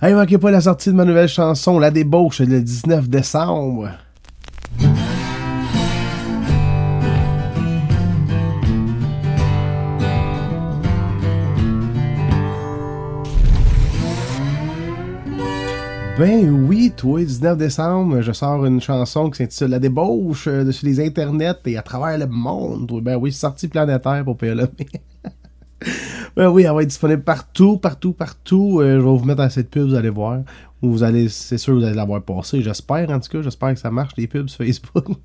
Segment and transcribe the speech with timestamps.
[0.00, 3.90] Hey, manquez pas la sortie de ma nouvelle chanson, La débauche, le 19 décembre.
[16.16, 20.86] Ben oui, toi, 19 décembre, je sors une chanson qui s'intitule La débauche euh, sur
[20.86, 23.00] les internets et à travers le monde.
[23.02, 24.68] Ben oui, sortie planétaire pour PLM.
[26.38, 28.78] ben oui, elle va être disponible partout, partout, partout.
[28.80, 30.42] Euh, je vais vous mettre à cette pub, vous allez voir.
[30.80, 32.62] Vous allez, c'est sûr, vous allez l'avoir passé.
[32.62, 35.04] J'espère, en tout cas, j'espère que ça marche, les pubs sur Facebook.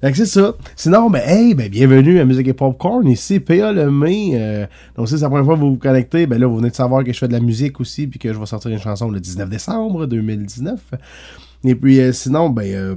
[0.00, 0.54] Que c'est ça.
[0.76, 3.04] Sinon, ben, hey, ben, bienvenue à Musique et Popcorn.
[3.08, 4.30] Ici, PA Lemay.
[4.34, 6.70] Euh, donc, si c'est la première fois que vous vous connectez, ben là, vous venez
[6.70, 8.78] de savoir que je fais de la musique aussi, puis que je vais sortir une
[8.78, 10.80] chanson le 19 décembre 2019.
[11.64, 12.94] Et puis, euh, sinon, ben, euh,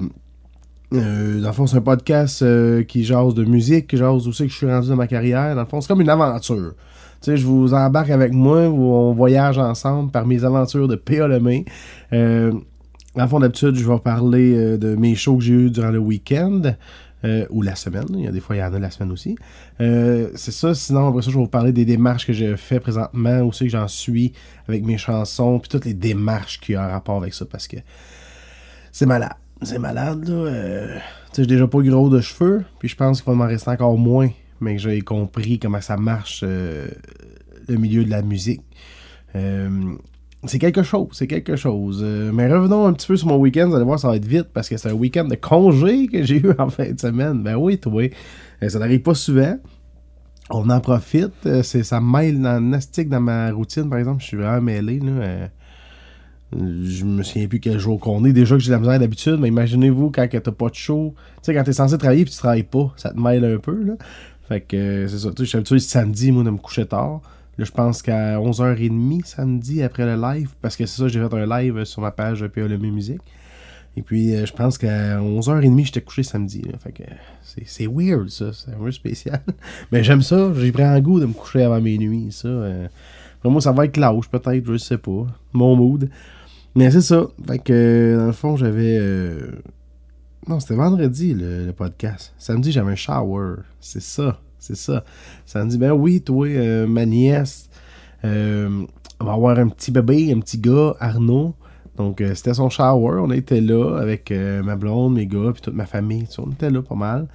[0.94, 4.44] euh, dans le fond, c'est un podcast euh, qui jase de musique, qui jase aussi
[4.44, 5.56] que je suis rendu dans ma carrière.
[5.56, 6.74] Dans le fond, c'est comme une aventure.
[7.22, 11.66] Sais, je vous embarque avec moi, on voyage ensemble par mes aventures de PA Lemay.
[12.14, 12.52] Euh,
[13.16, 16.00] en fond, d'habitude, je vais parler euh, de mes shows que j'ai eu durant le
[16.00, 16.62] week-end.
[17.24, 18.08] euh, ou la semaine.
[18.14, 19.38] Il y a des fois, il y en a la semaine aussi.
[19.80, 20.74] Euh, c'est ça.
[20.74, 23.70] Sinon, après ça, je vais vous parler des démarches que j'ai fait présentement, aussi que
[23.70, 24.34] j'en suis
[24.68, 27.78] avec mes chansons, puis toutes les démarches qui ont rapport avec ça, parce que
[28.92, 29.34] c'est malade.
[29.62, 31.00] C'est malade, là.
[31.32, 33.70] Tu sais, j'ai déjà pas gros de cheveux, puis je pense qu'il va m'en rester
[33.70, 34.30] encore moins,
[34.62, 36.88] mais que j'ai compris comment ça marche, euh,
[37.68, 38.62] le milieu de la musique.
[39.36, 39.70] Euh,
[40.46, 42.02] c'est quelque chose, c'est quelque chose.
[42.04, 44.26] Euh, mais revenons un petit peu sur mon week-end, vous allez voir, ça va être
[44.26, 47.44] vite parce que c'est un week-end de congé que j'ai eu en fin de semaine.
[47.44, 48.04] Ben oui, toi,
[48.68, 49.58] ça n'arrive pas souvent.
[50.50, 54.38] On en profite, c'est, ça mêle dans nastique dans ma routine, par exemple, je suis
[54.38, 55.00] vraiment mêlé.
[55.00, 55.48] Là,
[56.54, 58.34] je me souviens plus quel jour qu'on est.
[58.34, 61.16] Déjà que j'ai la misère d'habitude, mais imaginez-vous quand t'as pas de show.
[61.18, 63.82] Tu sais, quand t'es censé travailler puis tu travailles pas, ça te mêle un peu.
[63.84, 63.94] Là.
[64.52, 65.30] Fait que euh, c'est ça.
[65.30, 67.22] Tu sais, je suis habitué samedi, moi, de me coucher tard.
[67.58, 71.34] Là, je pense qu'à 11h30 samedi après le live, parce que c'est ça, j'ai fait
[71.34, 73.22] un live sur ma page PA Lemay Musique.
[73.96, 76.64] Et puis, euh, je pense qu'à 11h30, j'étais couché samedi.
[76.84, 77.04] Fait que
[77.66, 78.52] c'est, weird, ça.
[78.52, 79.42] C'est un peu spécial.
[79.94, 80.52] Mais j'aime ça.
[80.54, 82.50] J'ai pris un goût de me coucher avant mes nuits, ça.
[82.50, 82.88] Euh,
[83.46, 85.28] moi, ça va être l'âge, peut-être, je sais pas.
[85.54, 86.10] Mon mood.
[86.76, 87.26] Mais c'est ça.
[87.48, 89.00] Fait que, euh, dans le fond, j'avais...
[90.48, 92.34] Non, c'était vendredi, le, podcast.
[92.40, 93.58] Samedi, j'avais un shower.
[93.80, 94.40] C'est ça.
[94.58, 95.04] C'est ça.
[95.46, 97.70] Samedi, ben oui, toi, euh, ma nièce,
[98.26, 98.86] euh,
[99.20, 101.54] va avoir un petit bébé, un petit gars, Arnaud.
[101.96, 103.20] Donc, euh, c'était son shower.
[103.20, 106.28] On était là avec ma blonde, mes gars, puis toute ma famille.
[106.40, 107.28] On était là pas mal.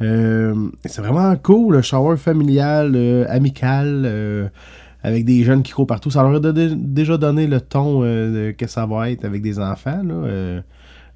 [0.00, 2.96] C'est vraiment cool, le shower familial,
[3.28, 4.50] amical,
[5.02, 6.10] avec des jeunes qui courent partout.
[6.10, 10.02] Ça leur a déjà donné le ton que ça va être avec des enfants.
[10.02, 10.62] Là.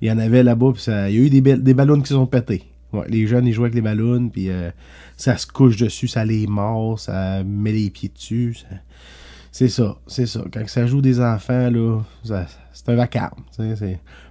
[0.00, 2.08] Il y en avait là-bas, puis ça- il y a eu des, des ballons qui
[2.08, 2.64] se sont pétés.
[3.08, 4.70] Les jeunes, ils jouaient avec les ballons, puis euh,
[5.16, 8.56] ça se couche dessus, ça les mord, ça met les pieds dessus.
[9.52, 10.44] C'est ça, c'est ça.
[10.52, 12.00] Quand ça joue des enfants, là,
[12.72, 13.42] c'est un vacarme.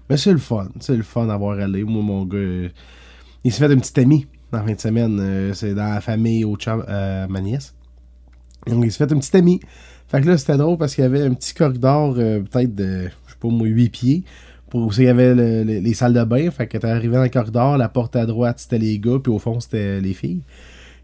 [0.10, 1.84] Mais c'est le fun, c'est le fun d'avoir allé.
[1.84, 2.70] Moi, mon gars,
[3.44, 5.18] il s'est fait une petite amie en fin de semaine.
[5.20, 7.76] euh, c'est dans la famille au chum, euh, ma nièce.
[8.68, 9.60] Donc, il s'est fait une petite amie.
[10.08, 13.32] Fait que là, c'était drôle parce qu'il y avait un petit corridor, peut-être de, je
[13.34, 14.24] sais pas moi, 8 pieds.
[14.70, 16.50] Pour il y avait le- le- les salles de bain.
[16.52, 19.40] Fait que arrivé dans le corridor, la porte à droite, c'était les gars, puis au
[19.40, 20.42] fond, c'était les filles.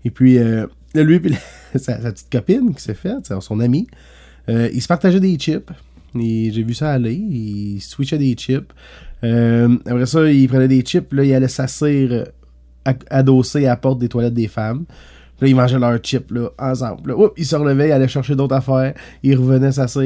[0.03, 1.35] Et puis, euh, lui, puis
[1.75, 3.87] sa, petite copine qui s'est faite, son ami,
[4.49, 5.69] euh, ils se partageaient des chips.
[6.13, 7.13] J'ai vu ça aller.
[7.13, 8.71] Ils switchaient des chips.
[9.23, 11.13] Euh, après ça, ils prenaient des chips.
[11.13, 12.25] Là, ils allaient s'asseoir euh,
[13.09, 14.85] adossés à la porte des toilettes des femmes.
[15.39, 17.11] Là, ils mangeaient leurs chips là, ensemble.
[17.11, 18.93] Là, ils se relevaient, ils allaient chercher d'autres affaires.
[19.23, 20.05] Ils revenaient s'asseoir.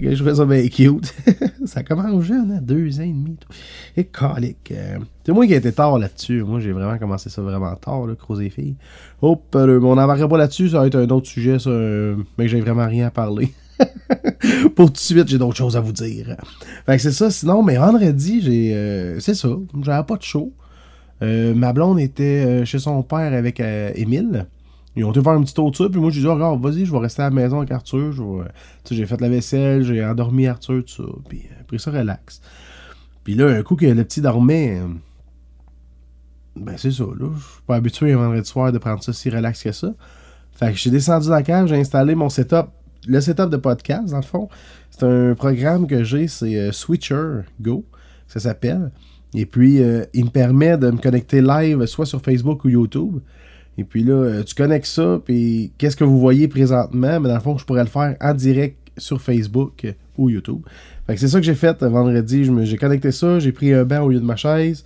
[0.00, 1.14] Je trouvais ça bien cute.
[1.64, 3.36] ça commence jeune, hein, deux ans et demi.
[3.36, 3.48] tout.
[3.96, 4.72] Et calique.
[4.72, 6.42] euh, c'est moi qui ai été tard là-dessus.
[6.42, 8.74] Moi, j'ai vraiment commencé ça vraiment tard, là, creuser les filles.
[9.20, 10.70] Hop, euh, on n'embarquera pas là-dessus.
[10.70, 11.70] Ça va être un autre sujet, ça.
[11.70, 13.52] euh, mais j'ai vraiment rien à parler.
[14.76, 16.36] Pour tout de suite, j'ai d'autres choses à vous dire.
[16.86, 17.30] Fait que c'est ça.
[17.30, 18.72] Sinon, mais vendredi, j'ai.
[18.74, 19.48] euh, c'est ça.
[19.82, 20.52] J'avais pas de show.
[21.20, 23.60] Ma blonde était chez son père avec
[23.94, 24.46] Émile.
[24.94, 26.60] Ils ont été faire un petit tour de ça, puis moi j'ai dit, oh, regarde,
[26.60, 28.12] vas-y, je vais rester à la maison avec Arthur.
[28.90, 31.12] J'ai fait la vaisselle, j'ai endormi Arthur, tout ça.
[31.28, 32.42] Puis euh, pris ça relax.
[33.24, 34.88] Puis là, un coup que le petit dormait, euh,
[36.56, 37.30] ben c'est ça, là.
[37.34, 39.94] Je suis pas habitué un vendredi soir de prendre ça si relax que ça.
[40.52, 42.66] Fait que j'ai descendu dans la cave, j'ai installé mon setup,
[43.06, 44.48] le setup de podcast, dans le fond.
[44.90, 47.86] C'est un programme que j'ai, c'est euh, Switcher Go,
[48.28, 48.90] ça s'appelle.
[49.34, 53.20] Et puis, euh, il me permet de me connecter live, soit sur Facebook ou YouTube.
[53.78, 57.20] Et puis là, euh, tu connectes ça, puis qu'est-ce que vous voyez présentement?
[57.20, 60.60] Mais dans le fond, je pourrais le faire en direct sur Facebook euh, ou YouTube.
[61.06, 62.44] Fait que c'est ça que j'ai fait euh, vendredi.
[62.64, 64.84] J'ai connecté ça, j'ai pris un banc au lieu de ma chaise,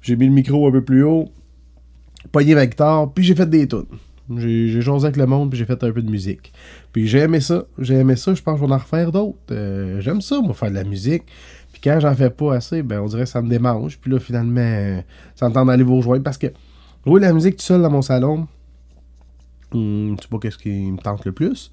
[0.00, 1.28] j'ai mis le micro un peu plus haut,
[2.30, 3.86] pogné ma guitare, puis j'ai fait des tunes.
[4.36, 6.52] J'ai joué avec le monde, puis j'ai fait un peu de musique.
[6.92, 7.64] Puis j'ai aimé ça.
[7.78, 8.34] J'ai aimé ça.
[8.34, 9.38] Je pense que je vais en refaire d'autres.
[10.00, 11.22] J'aime ça, moi, faire de la musique.
[11.72, 13.98] Puis quand j'en fais pas assez, ben on dirait que ça me démange.
[13.98, 15.02] Puis là, finalement,
[15.34, 16.22] ça me tente d'aller vous rejoindre.
[16.22, 16.48] Parce que
[17.08, 18.46] jouer de la musique tout seul dans mon salon,
[19.72, 21.70] hmm, c'est pas ce qui me tente le plus.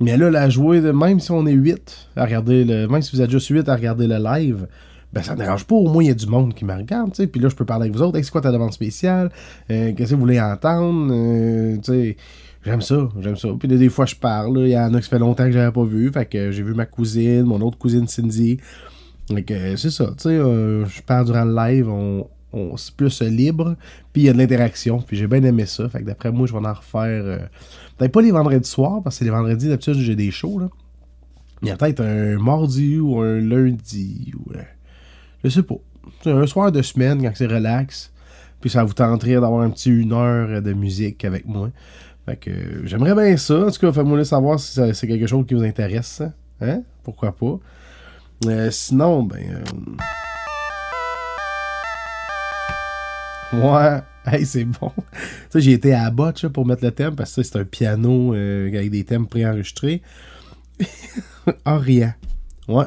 [0.00, 2.88] Mais là, la jouer, même si on est 8 à regarder le.
[2.88, 4.66] Même si vous êtes juste 8 à regarder le live,
[5.12, 5.74] ben ça ne dérange pas.
[5.74, 7.26] Au moins, il y a du monde qui me regarde, tu sais.
[7.26, 8.18] Puis là, je peux parler avec vous autres.
[8.22, 9.30] c'est quoi ta demande spéciale?
[9.70, 11.12] Euh, qu'est-ce que vous voulez entendre?
[11.12, 12.16] Euh, tu sais,
[12.64, 13.48] j'aime ça, j'aime ça.
[13.58, 14.58] Puis des fois, je parle.
[14.60, 16.10] Il y en a qui fait longtemps que j'avais pas vu.
[16.10, 18.58] Fait que j'ai vu ma cousine, mon autre cousine Cindy.
[19.28, 20.28] Fait que c'est ça, tu sais.
[20.30, 21.90] Euh, je parle durant le live,
[22.52, 23.76] on c'est plus libre.
[24.12, 25.00] Puis il y a de l'interaction.
[25.00, 25.88] Puis j'ai bien aimé ça.
[25.88, 27.48] Fait que d'après moi, je vais en refaire.
[27.96, 30.68] peut-être pas les vendredis soirs, parce que les vendredis, d'habitude, j'ai des shows, là.
[31.62, 34.50] Il y a peut-être un mardi ou un lundi ou
[35.44, 35.76] je sais pas.
[36.22, 38.12] C'est un soir de semaine quand c'est relax.
[38.60, 41.70] Puis ça vous tenterait d'avoir un petit une heure de musique avec moi.
[42.26, 42.50] Fait que
[42.84, 43.66] j'aimerais bien ça.
[43.66, 46.22] En tout cas, faites-moi savoir si c'est quelque chose qui vous intéresse.
[46.60, 46.82] Hein?
[47.02, 47.58] Pourquoi pas?
[48.46, 49.64] Euh, sinon, ben.
[53.52, 54.00] Ouais.
[54.26, 54.92] Hey, c'est bon.
[55.48, 58.68] ça, j'ai été à la pour mettre le thème parce que c'est un piano euh,
[58.68, 60.02] avec des thèmes préenregistrés.
[61.64, 62.12] Orient.
[62.68, 62.84] Ouais.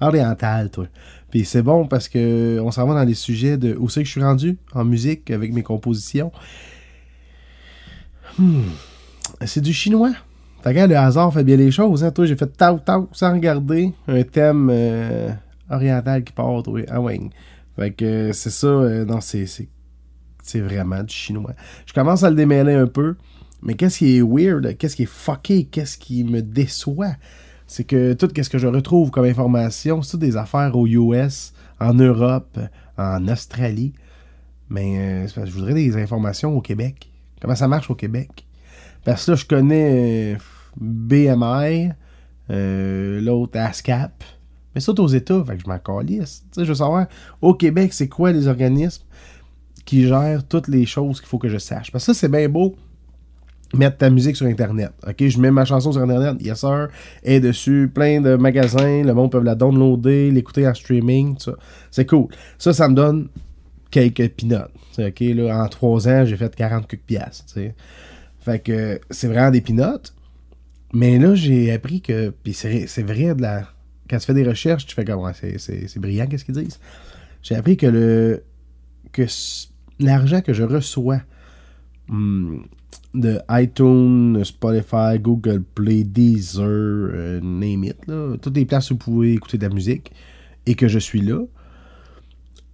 [0.00, 0.86] Oriental, toi.
[1.30, 4.06] Puis c'est bon parce que on s'en va dans les sujets de où c'est que
[4.06, 6.32] je suis rendu en musique avec mes compositions.
[8.36, 8.62] Hmm.
[9.44, 10.12] C'est du chinois.
[10.64, 12.02] Fait que le hasard fait bien les choses.
[12.02, 12.10] Hein.
[12.10, 15.30] Toi, j'ai fait tau tau sans regarder un thème euh,
[15.70, 17.20] oriental qui part, oui, ah ouais.
[17.76, 19.46] Fait que euh, c'est ça, non, c'est,
[20.42, 21.52] c'est vraiment du chinois.
[21.86, 23.16] Je commence à le démêler un peu,
[23.62, 27.14] mais qu'est-ce qui est weird, qu'est-ce qui est fucké, qu'est-ce qui me déçoit,
[27.66, 31.94] c'est que tout ce que je retrouve comme information, c'est des affaires aux US, en
[31.94, 32.58] Europe,
[32.98, 33.92] en Australie.
[34.68, 37.10] Mais euh, je voudrais des informations au Québec.
[37.40, 38.46] Comment ça marche au Québec?
[39.04, 40.36] Parce que là, je connais
[40.76, 41.90] BMI,
[42.50, 44.22] euh, l'autre ASCAP.
[44.74, 46.44] Mais ça, aux États, fait que je m'en calisse.
[46.56, 47.06] je veux savoir,
[47.40, 49.04] au Québec, c'est quoi les organismes?
[49.84, 51.90] Qui gèrent toutes les choses qu'il faut que je sache?
[51.90, 52.76] Parce que ça, c'est bien beau
[53.74, 54.92] mettre ta musique sur Internet.
[55.06, 56.88] OK, je mets ma chanson sur Internet, yes sir,
[57.22, 61.56] et dessus, plein de magasins, le monde peut la downloader, l'écouter en streaming, tout ça.
[61.90, 62.28] C'est cool.
[62.58, 63.28] Ça, ça me donne
[63.90, 64.70] quelques peanuts.
[64.98, 67.74] OK, là, en trois ans, j'ai fait 40 quelques piastres, sais.
[68.40, 70.12] Fait que c'est vraiment des peanuts.
[70.92, 73.68] Mais là, j'ai appris que, puis c'est vrai, de la,
[74.10, 76.78] quand tu fais des recherches, tu fais comme, c'est brillant, qu'est-ce qu'ils disent?
[77.42, 78.44] J'ai appris que le,
[79.12, 79.26] que
[80.04, 81.20] l'argent que je reçois,
[82.08, 82.58] hmm,
[83.14, 87.96] de iTunes, Spotify, Google Play, Deezer, euh, name it,
[88.40, 90.12] toutes les places où vous pouvez écouter de la musique
[90.66, 91.44] et que je suis là.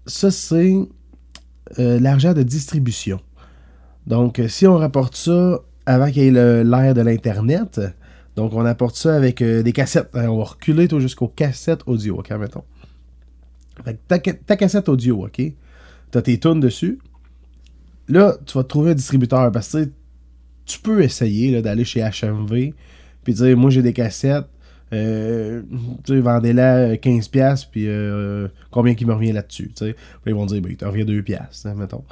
[0.07, 0.77] Ça, c'est
[1.79, 3.21] euh, l'argent de distribution.
[4.07, 7.81] Donc, si on rapporte ça avant qu'il y ait l'ère de l'Internet,
[8.39, 10.11] donc on apporte ça avec euh, des cassettes.
[10.15, 12.63] Hein, on va reculer jusqu'aux cassettes audio, ok, mettons.
[14.07, 15.35] ta, ta, cassette audio, ok?
[15.35, 15.55] Tu
[16.15, 17.01] as tes tunes dessus.
[18.09, 19.91] Là, tu vas trouver un distributeur parce que
[20.65, 22.73] tu peux essayer d'aller chez HMV
[23.25, 24.49] puis dire moi j'ai des cassettes
[24.93, 25.63] euh,
[26.05, 29.71] tu vendez-la 15$, puis euh, combien qui me revient là-dessus,
[30.27, 32.05] Ils vont dire, ben, il te revient 2$, hein, mettons.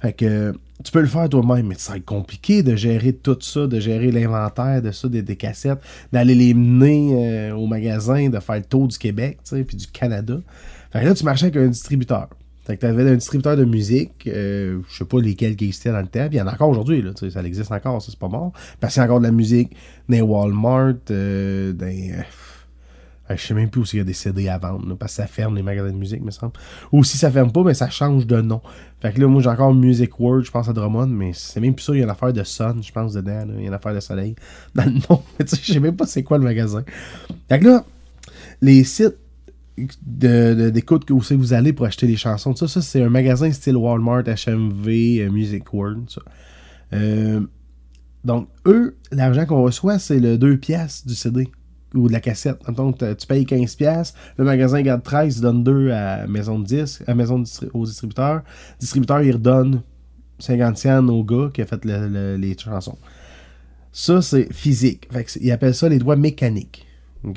[0.00, 0.52] Fait que
[0.82, 3.78] tu peux le faire toi-même, mais ça va être compliqué de gérer tout ça, de
[3.78, 5.78] gérer l'inventaire de ça, des, cassettes,
[6.12, 10.38] d'aller les mener euh, au magasin, de faire le tour du Québec, puis du Canada.
[10.92, 12.28] Fait que là, tu marchais avec un distributeur.
[12.64, 16.00] Fait que t'avais un distributeur de musique, euh, je sais pas lesquels qui existaient dans
[16.00, 18.28] le temps, il y en a encore aujourd'hui, là, ça existe encore, ça c'est pas
[18.28, 18.52] mort.
[18.78, 19.74] Parce qu'il y a encore de la musique
[20.08, 21.72] dans Walmart, euh.
[23.30, 25.16] Euh, je sais même plus où il y a des CD à vendre, parce que
[25.22, 26.52] ça ferme les magasins de musique, me semble.
[26.92, 28.60] Ou si ça ferme pas, mais ça change de nom.
[29.00, 31.74] Fait que là, moi j'ai encore Music World, je pense à Drummond, mais c'est même
[31.74, 33.68] plus ça, il y a une affaire de Sun, je pense, dedans, il y a
[33.68, 34.34] une affaire de soleil
[34.74, 35.22] dans le nom.
[35.38, 36.84] Mais tu sais, je sais même pas c'est quoi le magasin.
[37.48, 37.84] Fait que là,
[38.60, 39.18] les sites
[39.76, 42.54] d'écoute de, où c'est que vous allez pour acheter des chansons.
[42.54, 46.08] Ça, ça c'est un magasin style Walmart, HMV, euh, Music World.
[46.92, 47.40] Euh,
[48.24, 51.48] donc, eux, l'argent qu'on reçoit, c'est le 2 pièces du CD
[51.94, 52.58] ou de la cassette.
[52.70, 56.64] Donc, tu payes 15 pièces, le magasin garde 13, il donne 2 à maison de
[56.64, 57.42] disque, à maison
[57.74, 58.36] au distributeur.
[58.36, 59.82] Le distributeur, il redonne
[60.38, 62.98] 50 cents au gars qui a fait les chansons.
[63.92, 65.08] Ça, c'est physique.
[65.40, 66.86] Ils appellent ça les droits mécaniques.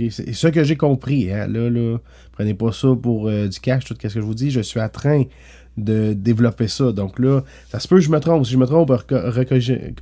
[0.09, 1.31] C'est ce que j'ai compris.
[1.31, 1.47] Hein.
[1.47, 1.97] Là, là,
[2.35, 4.51] prenez pas ça pour euh, du cash, tout ce que je vous dis.
[4.51, 5.23] Je suis en train
[5.77, 6.91] de développer ça.
[6.91, 8.45] Donc là, ça se peut que je me trompe.
[8.45, 8.91] Si je me trompe,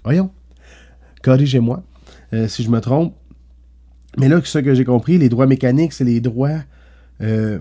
[0.04, 0.32] voyons,
[1.22, 1.84] corrigez-moi
[2.34, 3.16] euh, si je me trompe.
[4.18, 6.60] Mais là, ce que j'ai compris, les droits mécaniques, c'est les droits
[7.22, 7.60] euh,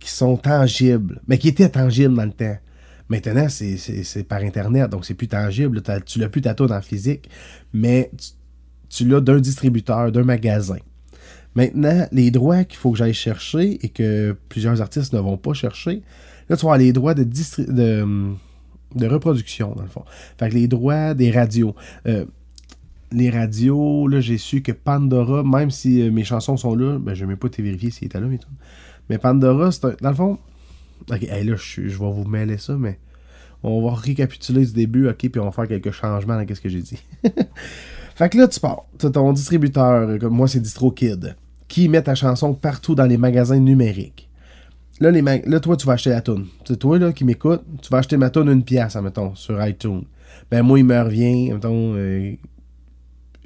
[0.00, 2.56] qui sont tangibles, mais qui étaient tangibles dans le temps.
[3.08, 5.82] Maintenant, c'est par Internet, donc c'est plus tangible.
[6.06, 7.28] Tu l'as plus ta en physique,
[7.74, 8.10] mais
[8.88, 10.78] tu, l'as d'un distributeur, d'un magasin.
[11.54, 15.52] Maintenant, les droits qu'il faut que j'aille chercher et que plusieurs artistes ne vont pas
[15.52, 16.02] chercher,
[16.48, 20.04] là, tu vas avoir les droits de, de, reproduction, dans le fond.
[20.38, 21.74] Fait que les droits des radios.
[22.06, 22.24] Euh,
[23.10, 27.12] les radios, là, j'ai su que Pandora, même si euh, mes chansons sont là, ben,
[27.12, 28.48] je n'ai même pas été vérifié s'il était là, mais tout.
[29.10, 29.94] Mais Pandora, c'est un.
[30.00, 30.38] Dans le fond,
[31.10, 32.98] Ok, là, je, vais vous mêler ça, mais
[33.62, 36.68] on va récapituler du début, ok, puis on va faire quelques changements dans ce que
[36.68, 36.98] j'ai dit.
[38.14, 38.84] fait que là, tu pars.
[38.98, 41.36] Tu ton distributeur, comme moi, c'est DistroKid,
[41.72, 44.28] qui met ta chanson partout dans les magasins numériques.
[45.00, 46.44] Là, toi, tu vas acheter la tune.
[46.66, 50.04] C'est toi là, qui m'écoute, tu vas acheter ma tune une pièce, mettons, sur iTunes.
[50.50, 52.38] Ben, moi, il me revient, mettons, 8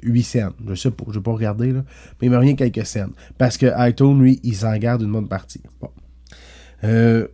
[0.03, 0.53] euh, cents.
[0.67, 1.85] Je sais pas, je vais pas regarder, là.
[2.19, 3.07] Mais il me revient quelques cents.
[3.37, 5.61] Parce que iTunes, lui, il s'en garde une bonne partie.
[6.83, 7.29] Euh,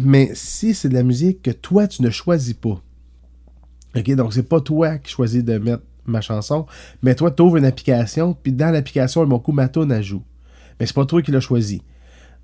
[0.00, 2.82] mais si c'est de la musique que toi, tu ne choisis pas,
[3.94, 6.66] OK, donc c'est pas toi qui choisis de mettre ma chanson,
[7.02, 10.22] mais toi, tu ouvres une application, puis dans l'application, mon coup, ma tune joue.
[10.78, 11.82] Mais c'est pas toi qui l'as choisi.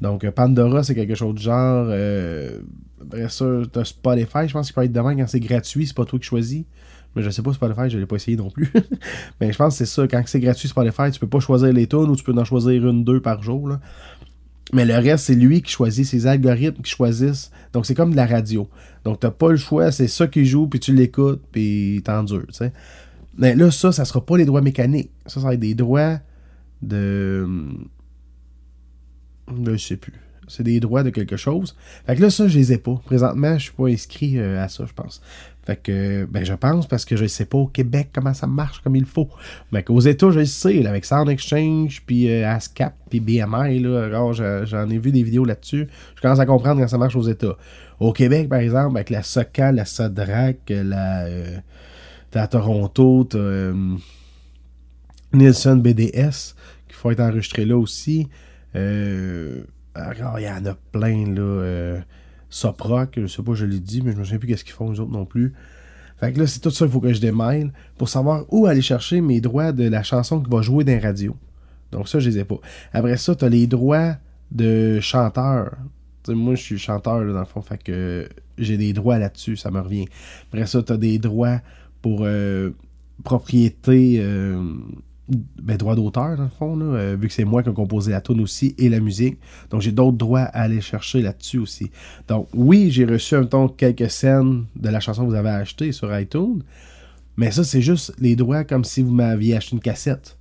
[0.00, 1.86] Donc, euh, Pandora, c'est quelque chose de genre.
[1.88, 2.60] Euh,
[3.02, 6.04] après ça, t'as Spotify, je pense qu'il peut être demain quand c'est gratuit, c'est pas
[6.04, 6.64] toi qui choisis.
[7.16, 8.70] Mais je sais pas Spotify, je l'ai pas essayé non plus.
[9.40, 11.86] mais je pense que c'est ça, quand c'est gratuit Spotify, tu peux pas choisir les
[11.86, 13.70] tunes ou tu peux en choisir une, deux par jour.
[14.72, 17.50] Mais le reste, c'est lui qui choisit, ses algorithmes qui choisissent.
[17.72, 18.68] Donc, c'est comme de la radio.
[19.04, 22.54] Donc, t'as pas le choix, c'est ça qui joue, puis tu l'écoutes, puis t'endures, tu
[22.54, 22.72] sais.
[23.38, 25.10] Mais là, ça, ça sera pas les droits mécaniques.
[25.26, 26.18] Ça, ça va être des droits
[26.82, 27.46] de...
[29.64, 30.12] je sais plus.
[30.48, 31.76] C'est des droits de quelque chose.
[32.06, 33.00] Fait que là, ça, je les ai pas.
[33.04, 35.20] Présentement, je suis pas inscrit euh, à ça, je pense.
[35.64, 38.80] Fait que, ben, je pense parce que je sais pas au Québec comment ça marche
[38.80, 39.28] comme il faut.
[39.70, 44.64] Mais qu'aux États, je le sais, avec Sound Exchange, puis euh, ASCAP, puis BMI, là,
[44.64, 45.86] j'en ai vu des vidéos là-dessus.
[46.16, 47.56] Je commence à comprendre comment ça marche aux États.
[48.00, 51.26] Au Québec, par exemple, avec la SOCA, la SODRAC, la.
[51.26, 51.58] Euh,
[52.34, 53.96] à Toronto, t'as euh,
[55.32, 56.54] Nielsen BDS,
[56.86, 58.28] qu'il faut être enregistré là aussi.
[58.76, 59.62] Euh,
[59.96, 62.00] il y en a plein, là.
[62.50, 64.90] Soproc, je sais pas, je l'ai dit, mais je me souviens plus qu'est-ce qu'ils font
[64.90, 65.52] les autres non plus.
[66.18, 68.82] Fait que là, c'est tout ça qu'il faut que je démêle pour savoir où aller
[68.82, 71.36] chercher mes droits de la chanson qui va jouer dans les radios.
[71.92, 72.58] Donc ça, je les ai pas.
[72.92, 74.16] Après ça, tu as les droits
[74.50, 75.76] de chanteur.
[76.28, 79.80] moi, je suis chanteur, dans le fond, fait que j'ai des droits là-dessus, ça me
[79.80, 80.06] revient.
[80.48, 81.60] Après ça, tu as des droits
[82.22, 82.70] euh,
[83.24, 84.62] propriété euh,
[85.28, 88.20] ben, droit d'auteur, dans le fond, euh, vu que c'est moi qui ai composé la
[88.20, 89.38] tune aussi et la musique.
[89.70, 91.90] Donc, j'ai d'autres droits à aller chercher là-dessus aussi.
[92.28, 95.92] Donc, oui, j'ai reçu un temps quelques scènes de la chanson que vous avez achetée
[95.92, 96.62] sur iTunes,
[97.36, 100.38] mais ça, c'est juste les droits comme si vous m'aviez acheté une cassette.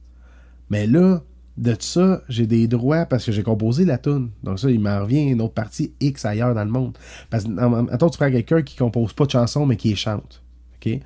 [0.70, 1.22] Mais là,
[1.58, 4.30] de ça, j'ai des droits parce que j'ai composé la tune.
[4.44, 6.98] Donc ça, il m'en revient une autre partie X ailleurs dans le monde.
[7.30, 10.44] Parce que, attends, tu prends quelqu'un qui compose pas de chansons, mais qui chante.
[10.76, 11.00] OK?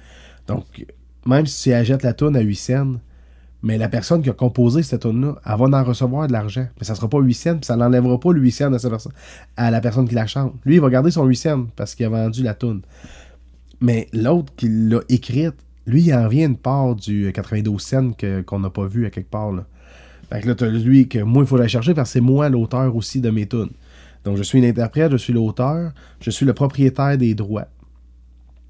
[0.48, 0.86] Donc,
[1.26, 2.94] même si tu achètes la tune à 8 cents,
[3.64, 6.66] mais la personne qui a composé cette tune-là, elle va en recevoir de l'argent.
[6.80, 8.72] Mais ça sera pas 8 cents, puis ça n'enlèvera pas le 8 cents
[9.56, 10.56] à, la personne qui la chante.
[10.66, 12.82] Lui, il va garder son 8 cents parce qu'il a vendu la tune.
[13.80, 15.56] Mais l'autre qui l'a écrite,
[15.86, 18.12] lui, il en revient une part du 92 cents
[18.46, 19.52] qu'on n'a pas vu à quelque part.
[19.52, 19.66] Là.
[20.32, 22.22] Fait que là, tu as lui que moi, il faut la chercher parce que c'est
[22.22, 23.72] moi l'auteur aussi de mes tunes.
[24.24, 27.68] Donc, je suis une interprète, je suis l'auteur, je suis le propriétaire des droits.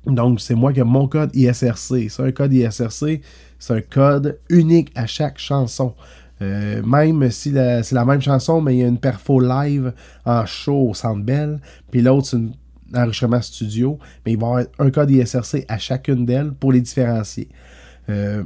[0.06, 2.10] Donc, c'est moi qui ai mon code ISRC.
[2.10, 3.22] C'est un code ISRC,
[3.60, 5.94] c'est un code unique à chaque chanson.
[6.42, 9.94] Euh, même si c'est la même chanson, mais il y a une perfo live
[10.26, 11.60] en show au Centre Bell,
[11.92, 15.78] puis l'autre, c'est un enregistrement studio, mais il va y avoir un code ISRC à
[15.78, 17.48] chacune d'elles pour les différencier.
[18.10, 18.44] Euh,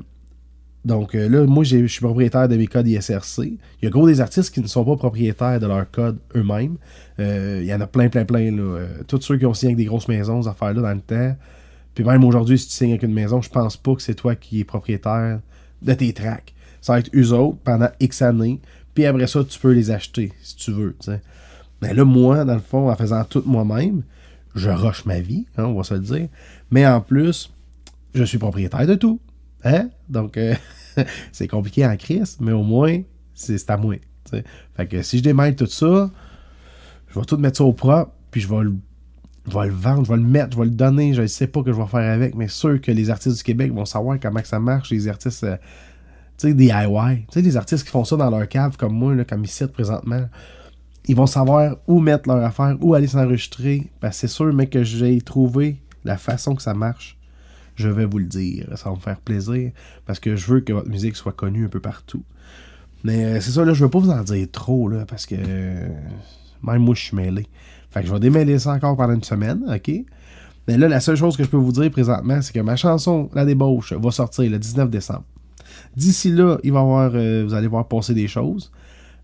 [0.86, 3.40] donc euh, là, moi, je suis propriétaire de mes codes ISRC.
[3.40, 6.78] Il y a gros des artistes qui ne sont pas propriétaires de leur code eux-mêmes.
[7.20, 8.56] Euh, il y en a plein, plein, plein.
[8.56, 11.36] Euh, tous ceux qui ont signé avec des grosses maisons, ces affaires-là, dans le temps.
[11.96, 14.36] Puis même aujourd'hui, si tu signes avec une maison, je pense pas que c'est toi
[14.36, 15.40] qui es propriétaire
[15.82, 16.54] de tes tracks.
[16.82, 18.60] Ça va être eux autres pendant X années.
[18.94, 20.96] Puis après ça, tu peux les acheter si tu veux.
[21.82, 24.04] Mais là, moi, dans le fond, en faisant tout moi-même,
[24.54, 26.28] je rush ma vie, hein, on va se le dire.
[26.70, 27.52] Mais en plus,
[28.14, 29.20] je suis propriétaire de tout.
[29.66, 29.90] Hein?
[30.08, 30.54] Donc, euh,
[31.32, 33.02] c'est compliqué en crise, mais au moins,
[33.34, 33.96] c'est à moi.
[34.76, 36.10] Fait que si je démêle tout ça,
[37.08, 38.76] je vais tout mettre ça au propre, puis je vais le,
[39.46, 41.78] vendre, je vais le mettre, je vais le donner, je ne sais pas que je
[41.78, 44.92] vais faire avec, mais sûr que les artistes du Québec vont savoir comment ça marche,
[44.92, 45.58] les artistes, euh,
[46.38, 49.16] tu sais, DIY, tu sais, les artistes qui font ça dans leur cave, comme moi,
[49.16, 50.28] là, comme ici présentement,
[51.08, 54.84] ils vont savoir où mettre leur affaire, où aller s'enregistrer, parce c'est sûr, mais que
[54.84, 57.15] j'ai trouvé la façon que ça marche
[57.76, 58.68] je vais vous le dire.
[58.76, 59.72] Ça va me faire plaisir
[60.06, 62.24] parce que je veux que votre musique soit connue un peu partout.
[63.04, 65.36] Mais euh, c'est ça, là, je veux pas vous en dire trop, là, parce que
[65.36, 67.48] même moi, je suis mêlé.
[67.92, 69.92] Fait que je vais démêler ça encore pendant une semaine, OK?
[70.68, 73.30] Mais là, la seule chose que je peux vous dire présentement, c'est que ma chanson
[73.34, 75.24] La débauche va sortir le 19 décembre.
[75.96, 78.72] D'ici là, il va avoir, euh, vous allez voir passer des choses.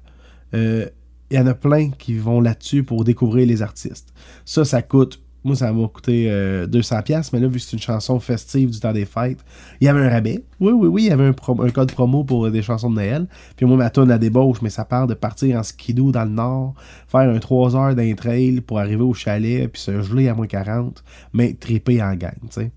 [0.53, 0.91] il
[1.31, 4.13] y en a plein qui vont là-dessus pour découvrir les artistes.
[4.45, 7.83] Ça, ça coûte moi, ça m'a coûté 200$, euh, mais là, vu que c'est une
[7.83, 9.39] chanson festive du temps des fêtes,
[9.81, 10.45] il y avait un rabais.
[10.61, 13.27] Oui, oui, oui, il y avait un, code promo pour euh, des chansons de Noël.
[13.57, 16.31] Puis moi, ma tonne la débauche, mais ça part de partir en skidoo dans le
[16.31, 16.75] nord,
[17.09, 20.47] faire un 3 heures d'un trail pour arriver au chalet, puis se geler à moins
[20.47, 22.71] 40, mais triper en gang, tu sais.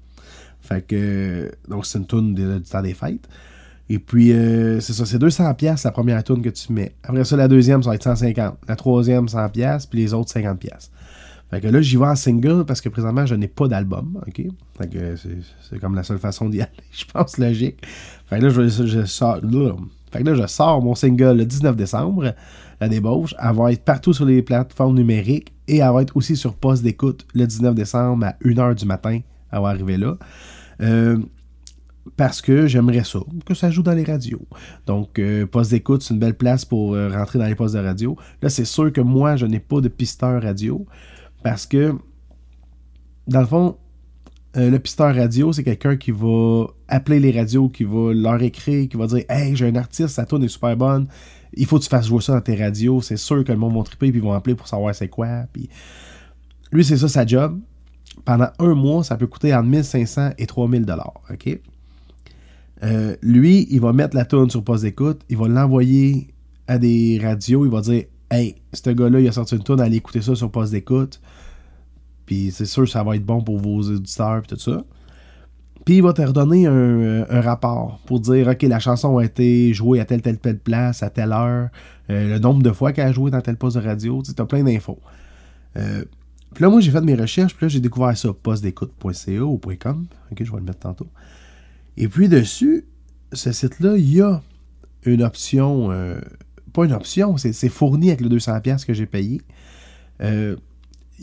[0.62, 3.28] Fait que, donc c'est une tune du temps des fêtes.
[3.90, 6.96] Et puis, euh, c'est ça, c'est 200$ la première tune que tu mets.
[7.04, 8.58] Après ça, la deuxième, ça va être 150.
[8.68, 10.90] La troisième, 100$, puis les autres, 50$.
[11.54, 14.20] Fait que là, j'y vais en single parce que présentement, je n'ai pas d'album.
[14.26, 14.42] OK?
[14.76, 15.16] Fait que
[15.62, 17.78] c'est comme la seule façon d'y aller, je pense, logique.
[18.26, 19.40] Fait que là, je, sors.
[20.12, 22.34] Fait que là, je sors mon single le 19 décembre,
[22.82, 23.36] la débauche.
[23.40, 26.82] Elle va être partout sur les plateformes numériques et elle va être aussi sur poste
[26.82, 29.20] d'écoute le 19 décembre à 1h du matin.
[29.52, 30.18] Elle va arriver là.
[30.82, 31.20] Euh,
[32.18, 34.42] parce que j'aimerais ça, que ça joue dans les radios.
[34.88, 37.80] Donc, euh, poste d'écoute, c'est une belle place pour euh, rentrer dans les postes de
[37.80, 38.18] radio.
[38.42, 40.88] Là, c'est sûr que moi, je n'ai pas de pisteur radio.
[41.44, 41.94] Parce que,
[43.28, 43.78] dans le fond,
[44.56, 48.88] euh, le pisteur radio, c'est quelqu'un qui va appeler les radios, qui va leur écrire,
[48.88, 51.08] qui va dire Hey, j'ai un artiste, sa tune est super bonne,
[51.54, 53.76] il faut que tu fasses jouer ça dans tes radios, c'est sûr que le monde
[53.76, 55.46] va triper, puis ils vont appeler pour savoir c'est quoi.
[55.52, 55.70] Puis...
[56.72, 57.60] Lui, c'est ça sa job.
[58.26, 61.22] Pendant un mois, ça peut coûter entre 1500 et 3000 dollars.
[61.32, 61.60] OK?
[62.84, 66.34] Euh, lui, il va mettre la tune sur poste d'écoute, il va l'envoyer
[66.68, 69.98] à des radios, il va dire Hey, ce gars-là, il a sorti une tune, allez
[69.98, 71.22] écouter ça sur poste d'écoute.
[72.26, 74.84] Puis c'est sûr ça va être bon pour vos auditeurs et tout ça.
[75.86, 80.00] Puis il va te redonner un, rapport pour dire OK, la chanson a été jouée
[80.00, 81.70] à telle, telle, telle place, à telle heure,
[82.10, 84.24] euh, le nombre de fois qu'elle a joué dans tel poste de radio.
[84.24, 85.00] Tu as plein d'infos.
[85.78, 86.04] Euh,
[86.56, 90.08] puis là, moi, j'ai fait mes recherches, puis là, j'ai découvert ça, postdécoute.ca ou .com.
[90.32, 91.08] OK, je vais le mettre tantôt.
[91.98, 92.86] Et puis dessus,
[93.32, 94.42] ce site-là, il y a
[95.06, 96.20] une option, euh,
[96.74, 99.42] pas une option, c'est fourni avec le 200$ que j'ai payé.
[100.22, 100.56] Euh,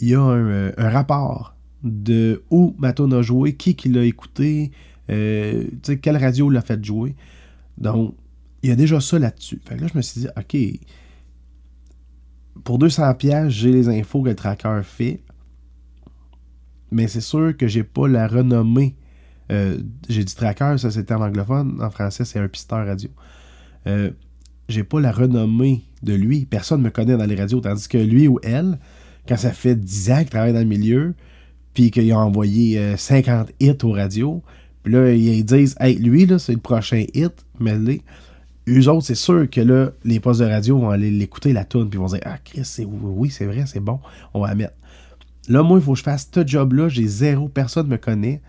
[0.00, 4.70] il y a euh, un, rapport de où Maton a joué, qui qui l'a écouté,
[5.10, 5.64] euh,
[6.00, 7.16] quelle radio l'a fait jouer.
[7.78, 8.14] Donc,
[8.62, 9.60] il y a déjà ça là-dessus.
[9.64, 10.56] Fait que là, je me suis dit, OK,
[12.62, 15.22] pour 200 pièces, j'ai les infos que le tracker fait.
[16.92, 18.96] Mais c'est sûr que j'ai pas la renommée.
[19.50, 21.82] Euh, j'ai dit tracker, ça c'est en anglophone.
[21.82, 23.10] En français, c'est un pisteur radio.
[24.70, 26.46] J'ai pas la renommée de lui.
[26.46, 27.60] Personne ne me connaît dans les radios.
[27.60, 28.78] Tandis que lui ou elle,
[29.28, 31.14] quand ça fait 10 ans qu'ils travaillent dans le milieu,
[31.74, 34.42] puis qu'ils ont envoyé 50 euh, hits aux radios,
[34.82, 38.02] puis là, ils disent, hey, lui, là, c'est le prochain hit, mais les.
[38.68, 41.88] Eux autres, c'est sûr que là, les postes de radio vont aller l'écouter, la tune,
[41.90, 43.98] puis vont dire, ah, Chris, c'est, oui, c'est vrai, c'est bon,
[44.32, 44.74] on va la mettre.
[45.48, 48.40] Là, moi, il faut que je fasse ce job-là, j'ai zéro, personne ne me connaît.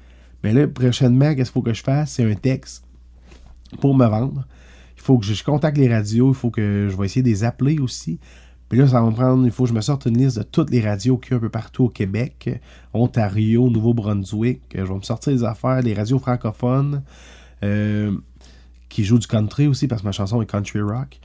[0.43, 2.11] Mais là, prochainement, qu'est-ce qu'il faut que je fasse?
[2.11, 2.83] C'est un texte
[3.79, 4.45] pour me vendre.
[5.01, 7.43] Il faut que je contacte les radios, il faut que je vais essayer de les
[7.43, 8.19] appeler aussi.
[8.69, 10.43] Puis là, ça va me prendre, il faut que je me sorte une liste de
[10.43, 12.61] toutes les radios qu'il y a un peu partout au Québec,
[12.93, 14.61] Ontario, Nouveau-Brunswick.
[14.75, 17.01] Je vais me sortir des affaires, les radios francophones
[17.63, 18.15] euh,
[18.89, 21.19] qui jouent du country aussi, parce que ma chanson est country rock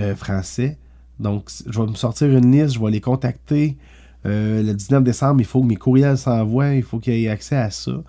[0.00, 0.76] euh, français.
[1.20, 3.78] Donc, je vais me sortir une liste, je vais les contacter.
[4.26, 7.30] Euh, le 19 décembre, il faut que mes courriels s'envoient, il faut qu'il y ait
[7.30, 8.02] accès à ça.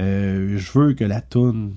[0.00, 1.72] je veux que la toune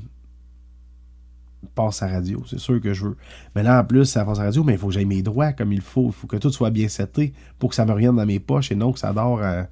[1.76, 2.44] passe à radio.
[2.50, 3.18] C'est sûr que je veux.
[3.56, 5.54] Mais là, en plus, ça passe à radio, mais il faut que j'aille mes droits
[5.54, 6.08] comme il faut.
[6.08, 8.72] Il faut que tout soit bien seté pour que ça me revienne dans mes poches
[8.72, 9.64] et non que ça dort euh,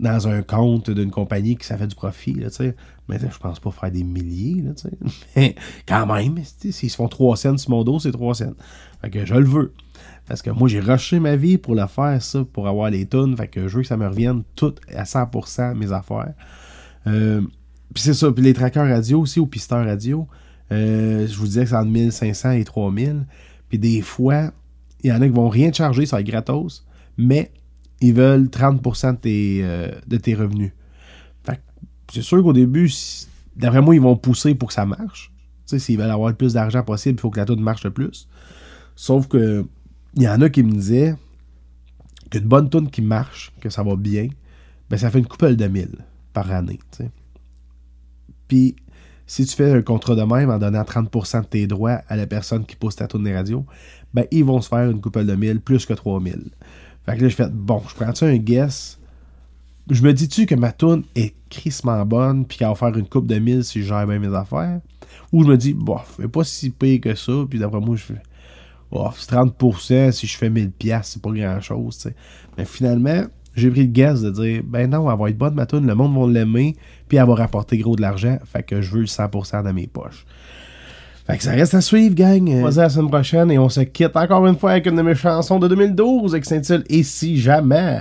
[0.00, 2.34] dans un compte d'une compagnie qui ça fait du profit.
[2.34, 2.48] Là,
[3.08, 4.62] mais là, je pense pas faire des milliers.
[4.62, 4.72] Là,
[5.36, 5.54] mais
[5.86, 8.54] quand même, s'ils se font 3 cents sur mon dos, c'est 3 cents.
[9.00, 9.72] Fait que je le veux.
[10.26, 13.36] Parce que moi, j'ai rushé ma vie pour le faire, ça, pour avoir les tonnes.
[13.36, 16.34] Fait que je veux que ça me revienne tout à 100% mes affaires.
[17.06, 17.42] Euh,
[17.94, 18.30] puis c'est ça.
[18.32, 20.26] Puis les trackers radio aussi, ou pisteurs radio,
[20.72, 23.26] euh, je vous disais que c'est entre 1500 et 3000.
[23.68, 24.52] Puis des fois,
[25.02, 26.84] il y en a qui vont rien te charger, ça va être gratos,
[27.16, 27.52] mais
[28.00, 30.72] ils veulent 30% de tes, euh, de tes revenus.
[31.44, 31.60] Fait
[32.12, 32.90] c'est sûr qu'au début,
[33.56, 35.32] d'après moi, ils vont pousser pour que ça marche.
[35.66, 37.84] Tu sais, s'ils veulent avoir le plus d'argent possible, il faut que la tune marche
[37.84, 38.28] le plus.
[38.94, 39.66] Sauf que
[40.14, 41.14] il y en a qui me disaient
[42.30, 44.28] qu'une bonne tune qui marche, que ça va bien,
[44.88, 45.98] ben ça fait une couple de mille
[46.32, 46.78] par année.
[48.48, 48.76] Puis
[49.26, 52.26] si tu fais un contrat de même en donnant 30% de tes droits à la
[52.26, 53.66] personne qui pose ta tune des radios,
[54.14, 56.50] ben ils vont se faire une couple de mille plus que 3000.
[57.04, 58.98] Fait que là, je fais bon, je prends-tu un guess?
[59.90, 63.26] Je me dis-tu que ma tune est crissement bonne puis qu'elle va faire une coupe
[63.26, 64.80] de mille si je gère bien mes affaires?
[65.32, 68.02] Ou je me dis, bof, c'est pas si pire que ça, puis d'après moi, je
[68.02, 68.22] fais,
[68.90, 72.08] bof, c'est 30% si je fais 1000 pièces c'est pas grand-chose.
[72.58, 75.66] Mais finalement, j'ai pris le guess de dire, ben non, elle va être bonne ma
[75.66, 76.76] tune, le monde va l'aimer,
[77.08, 80.26] puis va rapporter gros de l'argent, fait que je veux le 100% dans mes poches.
[81.26, 82.48] Fait que ça reste à suivre, gang.
[82.48, 84.86] On se dit à la semaine prochaine et on se quitte encore une fois avec
[84.86, 88.00] une de mes chansons de 2012 qui s'intitule Et si jamais.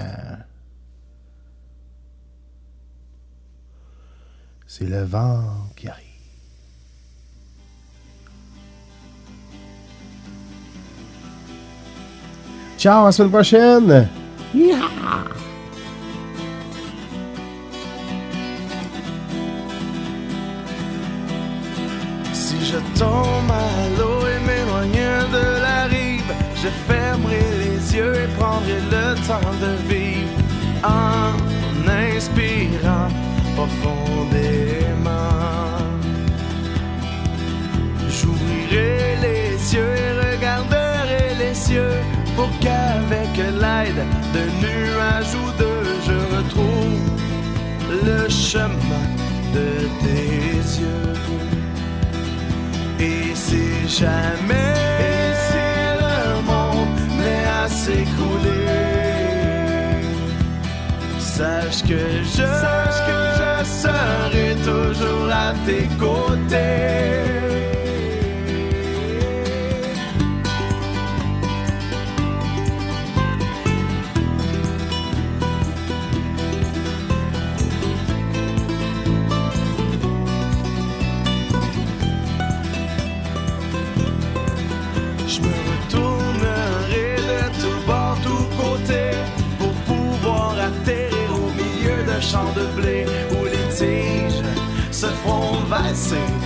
[4.67, 5.41] C'est le vent
[5.75, 6.03] qui arrive.
[12.77, 14.24] Ciao, à la semaine prochaine!
[22.95, 29.15] Tombe à l'eau et m'éloigne de la rive, je fermerai les yeux et prendrai le
[29.27, 30.35] temps de vivre
[30.83, 31.33] en
[31.87, 33.09] inspirant
[33.55, 35.15] profondément.
[38.09, 41.99] J'ouvrirai les yeux et regarderai les cieux
[42.35, 43.31] pour qu'avec
[43.61, 44.01] l'aide
[44.33, 47.05] d'un nuage ou deux, je retrouve
[48.07, 49.05] le chemin
[49.53, 50.44] de tes
[53.95, 54.73] si jamais
[56.01, 58.67] le monde n'est à s'écrouler,
[61.17, 61.99] sache que
[62.35, 62.54] je,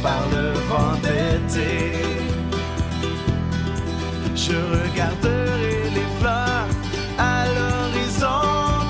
[0.03, 1.93] par le vent d'été.
[4.35, 6.67] Je regarderai les fleurs
[7.17, 8.41] à l'horizon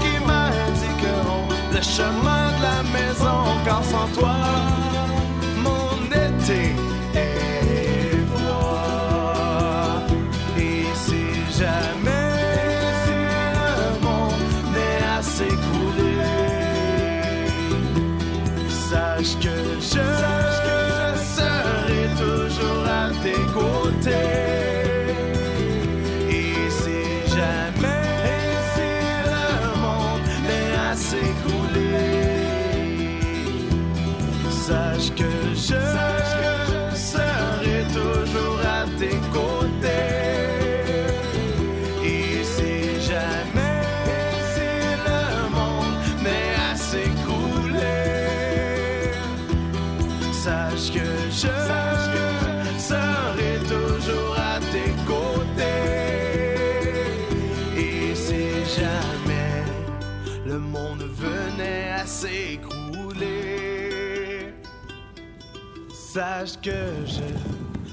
[0.02, 2.29] qui m'indiqueront le chemin
[66.20, 67.30] sache que je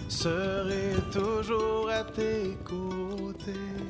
[0.08, 3.85] serai toujours à tes côtés.